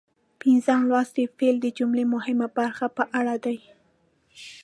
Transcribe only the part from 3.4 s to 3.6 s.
دی.